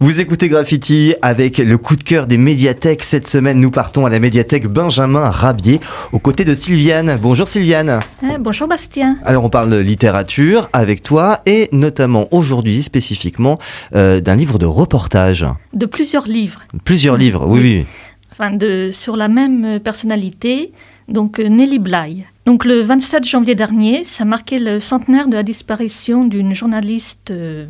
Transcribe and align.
Vous 0.00 0.20
écoutez 0.20 0.48
Graffiti 0.48 1.16
avec 1.22 1.58
le 1.58 1.76
coup 1.76 1.96
de 1.96 2.04
cœur 2.04 2.28
des 2.28 2.38
médiathèques. 2.38 3.02
Cette 3.02 3.26
semaine, 3.26 3.58
nous 3.58 3.72
partons 3.72 4.06
à 4.06 4.10
la 4.10 4.20
médiathèque 4.20 4.68
Benjamin 4.68 5.28
Rabier 5.28 5.80
aux 6.12 6.20
côtés 6.20 6.44
de 6.44 6.54
Sylviane. 6.54 7.18
Bonjour 7.20 7.48
Sylviane. 7.48 7.98
Eh, 8.22 8.38
bonjour 8.38 8.68
Bastien. 8.68 9.18
Alors 9.24 9.44
on 9.44 9.50
parle 9.50 9.70
de 9.70 9.78
littérature 9.78 10.68
avec 10.72 11.02
toi 11.02 11.40
et 11.46 11.68
notamment 11.72 12.28
aujourd'hui 12.30 12.84
spécifiquement 12.84 13.58
euh, 13.96 14.20
d'un 14.20 14.36
livre 14.36 14.60
de 14.60 14.66
reportage. 14.66 15.44
De 15.72 15.86
plusieurs 15.86 16.28
livres. 16.28 16.62
Plusieurs 16.84 17.16
livres, 17.16 17.44
oui, 17.48 17.58
oui. 17.60 17.86
Enfin, 18.30 18.52
de, 18.52 18.90
sur 18.92 19.16
la 19.16 19.26
même 19.26 19.80
personnalité, 19.80 20.70
donc 21.08 21.40
euh, 21.40 21.48
Nelly 21.48 21.80
Bly. 21.80 22.24
Donc 22.46 22.64
le 22.64 22.82
27 22.82 23.24
janvier 23.26 23.56
dernier, 23.56 24.04
ça 24.04 24.24
marquait 24.24 24.60
le 24.60 24.78
centenaire 24.78 25.26
de 25.26 25.34
la 25.34 25.42
disparition 25.42 26.24
d'une 26.24 26.54
journaliste... 26.54 27.32
Euh, 27.32 27.66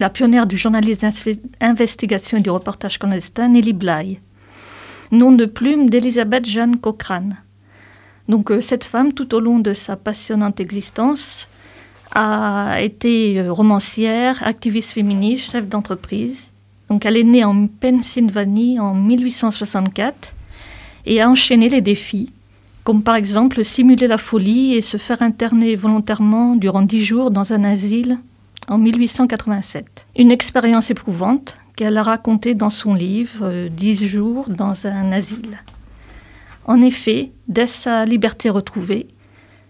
la 0.00 0.10
pionnière 0.10 0.46
du 0.46 0.56
journalisme 0.56 1.08
d'investigation 1.60 2.38
et 2.38 2.40
du 2.40 2.50
reportage 2.50 2.98
clandestin, 2.98 3.48
Nelly 3.48 3.72
Bly. 3.72 4.18
Nom 5.12 5.32
de 5.32 5.44
plume 5.44 5.88
d'Elisabeth 5.88 6.46
Jeanne 6.46 6.78
Cochrane. 6.78 7.36
Donc 8.28 8.50
euh, 8.50 8.60
cette 8.60 8.84
femme, 8.84 9.12
tout 9.12 9.34
au 9.34 9.40
long 9.40 9.60
de 9.60 9.72
sa 9.72 9.96
passionnante 9.96 10.58
existence, 10.58 11.46
a 12.14 12.80
été 12.80 13.38
euh, 13.38 13.52
romancière, 13.52 14.42
activiste 14.44 14.92
féministe, 14.92 15.52
chef 15.52 15.68
d'entreprise. 15.68 16.48
Donc 16.88 17.06
elle 17.06 17.16
est 17.16 17.24
née 17.24 17.44
en 17.44 17.66
Pennsylvanie 17.66 18.80
en 18.80 18.94
1864 18.94 20.34
et 21.06 21.20
a 21.20 21.28
enchaîné 21.28 21.68
les 21.68 21.80
défis, 21.80 22.32
comme 22.82 23.02
par 23.02 23.14
exemple 23.14 23.62
simuler 23.64 24.06
la 24.08 24.18
folie 24.18 24.74
et 24.74 24.80
se 24.80 24.96
faire 24.96 25.22
interner 25.22 25.76
volontairement 25.76 26.56
durant 26.56 26.82
dix 26.82 27.04
jours 27.04 27.30
dans 27.30 27.52
un 27.52 27.62
asile 27.62 28.18
en 28.68 28.78
1887. 28.78 30.06
Une 30.16 30.30
expérience 30.30 30.90
éprouvante 30.90 31.56
qu'elle 31.76 31.96
a 31.96 32.02
racontée 32.02 32.54
dans 32.54 32.70
son 32.70 32.94
livre 32.94 33.40
euh, 33.42 33.68
Dix 33.68 34.06
jours 34.06 34.48
dans 34.48 34.86
un 34.86 35.12
asile. 35.12 35.58
En 36.66 36.80
effet, 36.80 37.32
dès 37.48 37.66
sa 37.66 38.04
liberté 38.04 38.48
retrouvée, 38.48 39.08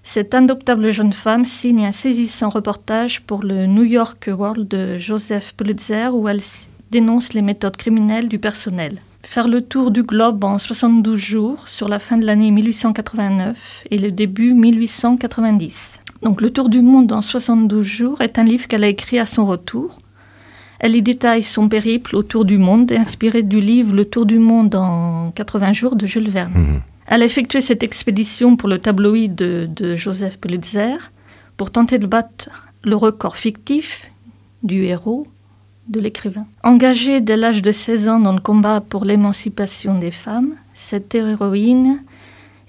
cette 0.03 0.35
indoctable 0.35 0.91
jeune 0.91 1.15
femme 1.15 1.47
signe 1.47 1.87
un 1.87 1.93
saisissant 1.93 2.51
reportage 2.51 3.23
pour 3.23 3.43
le 3.43 3.67
New 3.67 3.85
York 3.85 4.29
World 4.29 4.69
de 4.69 4.99
Joseph 4.99 5.55
Pulitzer 5.57 6.09
où 6.13 6.29
elle 6.29 6.43
dénonce 6.91 7.33
les 7.33 7.43
méthodes 7.43 7.77
criminelles 7.77 8.29
du 8.29 8.39
personnel. 8.39 9.01
Faire 9.23 9.49
le 9.49 9.63
tour 9.63 9.91
du 9.91 10.03
globe 10.03 10.45
en 10.45 10.59
72 10.59 11.19
jours 11.19 11.69
sur 11.69 11.89
la 11.89 11.99
fin 11.99 12.19
de 12.19 12.27
l'année 12.27 12.51
1889 12.51 13.85
et 13.91 13.99
le 13.99 14.13
début 14.13 14.53
1890. 14.53 16.01
Donc 16.25 16.41
Le 16.41 16.49
Tour 16.49 16.71
du 16.71 16.81
monde 16.81 17.13
en 17.13 17.21
72 17.21 17.85
jours 17.85 18.21
est 18.23 18.39
un 18.39 18.45
livre 18.45 18.67
qu'elle 18.67 18.83
a 18.83 18.89
écrit 18.89 19.19
à 19.19 19.27
son 19.27 19.45
retour. 19.45 19.99
Elle 20.81 20.97
y 20.97 21.03
détaille 21.03 21.43
son 21.43 21.69
périple 21.69 22.17
autour 22.17 22.47
du 22.47 22.57
monde, 22.57 22.91
inspiré 22.93 23.43
du 23.43 23.61
livre 23.61 23.95
Le 23.95 24.07
Tour 24.07 24.25
du 24.25 24.39
monde 24.39 24.75
en 24.75 25.31
80 25.33 25.75
jours 25.75 25.97
de 25.97 26.07
Jules 26.07 26.31
Verne. 26.31 26.53
Mhm. 26.55 26.81
Elle 27.07 27.23
a 27.23 27.27
effectué 27.27 27.61
cette 27.61 27.83
expédition 27.83 28.57
pour 28.57 28.71
le 28.71 28.79
tabloïd 28.79 29.35
de, 29.35 29.69
de 29.71 29.95
Joseph 29.95 30.41
Pulitzer 30.41 30.97
pour 31.59 31.71
tenter 31.71 31.99
de 31.99 32.07
battre 32.07 32.49
le 32.83 32.97
record 32.97 33.37
fictif 33.37 34.11
du 34.63 34.85
héros 34.85 35.27
de 35.89 36.01
l'écrivain. 36.01 36.47
Engagée 36.63 37.21
dès 37.21 37.37
l'âge 37.37 37.61
de 37.61 37.71
16 37.71 38.09
ans 38.09 38.19
dans 38.19 38.33
le 38.33 38.41
combat 38.41 38.81
pour 38.81 39.05
l'émancipation 39.05 39.99
des 39.99 40.11
femmes, 40.11 40.55
cette 40.73 41.15
héroïne 41.15 42.03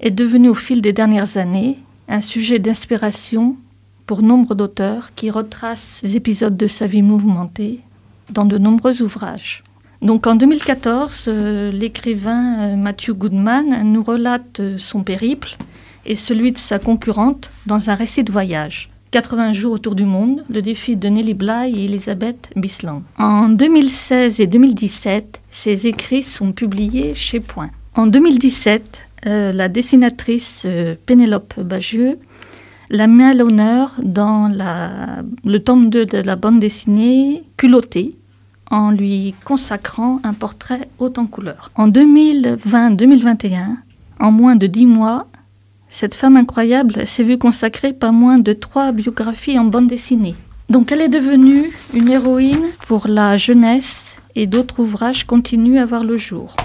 est 0.02 0.12
devenue 0.12 0.50
au 0.50 0.56
fil 0.56 0.82
des 0.82 0.92
dernières 0.92 1.38
années 1.38 1.78
un 2.08 2.22
sujet 2.22 2.60
d'inspiration 2.60 3.56
pour 4.06 4.22
nombre 4.22 4.56
d'auteurs 4.56 5.14
qui 5.16 5.32
retracent 5.32 6.02
les 6.04 6.16
épisodes 6.16 6.58
de 6.58 6.68
sa 6.68 6.88
vie 6.88 7.02
mouvementée 7.02 7.82
dans 8.30 8.46
de 8.46 8.58
nombreux 8.58 9.02
ouvrages. 9.02 9.64
Donc 10.02 10.28
en 10.28 10.36
2014, 10.36 11.26
euh, 11.28 11.72
l'écrivain 11.72 12.60
euh, 12.60 12.76
Matthew 12.76 13.12
Goodman 13.12 13.84
nous 13.84 14.04
relate 14.04 14.60
euh, 14.60 14.78
son 14.78 15.04
périple 15.04 15.58
et 16.06 16.16
celui 16.16 16.52
de 16.52 16.58
sa 16.58 16.78
concurrente 16.78 17.50
dans 17.66 17.90
un 17.90 17.96
récit 17.96 18.24
de 18.24 18.32
voyage. 18.32 18.90
80 19.12 19.54
jours 19.54 19.72
autour 19.72 19.96
du 19.96 20.04
monde, 20.04 20.44
le 20.50 20.62
défi 20.62 20.98
de 20.98 21.08
Nelly 21.08 21.34
Bly 21.34 21.80
et 21.80 21.86
Elisabeth 21.86 22.52
Bisland. 22.56 23.02
En 23.18 23.48
2016 23.48 24.42
et 24.42 24.48
2017, 24.48 25.42
ses 25.50 25.88
écrits 25.88 26.22
sont 26.22 26.52
publiés 26.52 27.14
chez 27.14 27.40
Point. 27.40 27.72
En 27.96 28.08
2017, 28.08 29.05
euh, 29.26 29.52
la 29.52 29.70
dessinatrice 29.70 30.64
euh, 30.66 30.96
Pénélope 31.06 31.60
Bagieux 31.60 32.20
la 32.90 33.08
met 33.08 33.26
à 33.26 33.34
l'honneur 33.34 33.94
dans 34.04 34.48
le 35.44 35.58
tome 35.60 35.90
2 35.90 36.06
de 36.06 36.18
la 36.20 36.36
bande 36.36 36.60
dessinée 36.60 37.44
Culottée 37.58 38.16
en 38.70 38.92
lui 38.92 39.34
consacrant 39.44 40.20
un 40.24 40.34
portrait 40.34 40.90
haut 41.00 41.14
en 41.18 41.26
couleur. 41.26 41.72
En 41.76 41.88
2020-2021, 41.90 43.78
en 44.20 44.32
moins 44.32 44.56
de 44.56 44.68
dix 44.68 44.86
mois, 44.86 45.28
cette 45.90 46.16
femme 46.16 46.38
incroyable 46.38 47.06
s'est 47.08 47.24
vue 47.24 47.38
consacrer 47.38 47.94
pas 47.94 48.12
moins 48.12 48.38
de 48.38 48.54
trois 48.54 48.92
biographies 48.92 49.58
en 49.58 49.66
bande 49.66 49.88
dessinée. 49.88 50.36
Donc 50.70 50.92
elle 50.92 51.02
est 51.02 51.10
devenue 51.10 51.72
une 51.94 52.10
héroïne 52.10 52.66
pour 52.88 53.08
la 53.08 53.38
jeunesse 53.38 54.18
et 54.36 54.48
d'autres 54.48 54.80
ouvrages 54.80 55.26
continuent 55.26 55.80
à 55.80 55.86
voir 55.86 56.04
le 56.04 56.18
jour. 56.18 56.56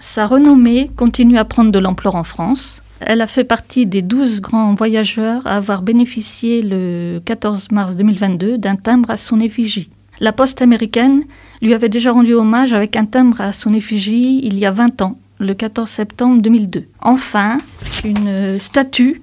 Sa 0.00 0.24
renommée 0.24 0.90
continue 0.96 1.36
à 1.36 1.44
prendre 1.44 1.70
de 1.70 1.78
l'ampleur 1.78 2.16
en 2.16 2.24
France. 2.24 2.82
Elle 3.00 3.20
a 3.20 3.26
fait 3.26 3.44
partie 3.44 3.84
des 3.86 4.00
12 4.00 4.40
grands 4.40 4.74
voyageurs 4.74 5.46
à 5.46 5.56
avoir 5.56 5.82
bénéficié 5.82 6.62
le 6.62 7.20
14 7.24 7.70
mars 7.70 7.94
2022 7.96 8.56
d'un 8.56 8.76
timbre 8.76 9.10
à 9.10 9.18
son 9.18 9.40
effigie. 9.40 9.90
La 10.18 10.32
poste 10.32 10.62
américaine 10.62 11.24
lui 11.60 11.74
avait 11.74 11.90
déjà 11.90 12.12
rendu 12.12 12.32
hommage 12.32 12.72
avec 12.72 12.96
un 12.96 13.04
timbre 13.04 13.42
à 13.42 13.52
son 13.52 13.74
effigie 13.74 14.40
il 14.42 14.58
y 14.58 14.64
a 14.64 14.70
20 14.70 15.02
ans, 15.02 15.18
le 15.38 15.52
14 15.52 15.88
septembre 15.88 16.40
2002. 16.42 16.86
Enfin, 17.02 17.58
une 18.02 18.58
statue 18.58 19.20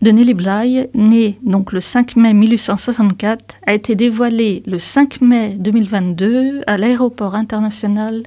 de 0.00 0.12
Nelly 0.12 0.34
Bly, 0.34 0.88
née 0.94 1.38
donc 1.42 1.72
le 1.72 1.80
5 1.80 2.14
mai 2.14 2.34
1864, 2.34 3.56
a 3.66 3.74
été 3.74 3.96
dévoilée 3.96 4.62
le 4.66 4.78
5 4.78 5.20
mai 5.20 5.56
2022 5.58 6.62
à 6.68 6.76
l'aéroport 6.76 7.34
international 7.34 8.22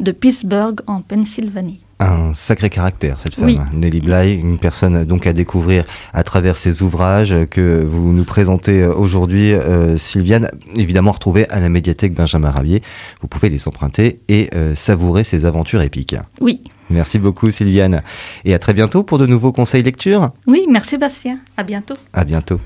de 0.00 0.12
Pittsburgh 0.12 0.80
en 0.86 1.02
Pennsylvanie. 1.02 1.80
Un 1.98 2.34
sacré 2.34 2.68
caractère, 2.68 3.18
cette 3.18 3.36
femme, 3.36 3.70
Nelly 3.72 4.02
Bly, 4.02 4.34
une 4.34 4.58
personne 4.58 5.04
donc 5.04 5.26
à 5.26 5.32
découvrir 5.32 5.84
à 6.12 6.22
travers 6.24 6.58
ses 6.58 6.82
ouvrages 6.82 7.34
que 7.50 7.82
vous 7.90 8.12
nous 8.12 8.24
présentez 8.24 8.84
aujourd'hui, 8.84 9.54
euh, 9.54 9.96
Sylviane, 9.96 10.50
évidemment 10.74 11.12
retrouvée 11.12 11.48
à 11.48 11.58
la 11.58 11.70
médiathèque 11.70 12.12
Benjamin 12.12 12.50
Rabier. 12.50 12.82
Vous 13.22 13.28
pouvez 13.28 13.48
les 13.48 13.66
emprunter 13.66 14.20
et 14.28 14.50
euh, 14.54 14.74
savourer 14.74 15.24
ses 15.24 15.46
aventures 15.46 15.80
épiques. 15.80 16.16
Oui. 16.38 16.62
Merci 16.90 17.18
beaucoup, 17.18 17.50
Sylviane. 17.50 18.02
Et 18.44 18.54
à 18.54 18.58
très 18.58 18.74
bientôt 18.74 19.02
pour 19.02 19.18
de 19.18 19.26
nouveaux 19.26 19.52
conseils 19.52 19.82
lecture. 19.82 20.30
Oui, 20.46 20.66
merci, 20.70 20.98
Bastien. 20.98 21.38
À 21.56 21.62
bientôt. 21.62 21.94
À 22.12 22.24
bientôt. 22.24 22.54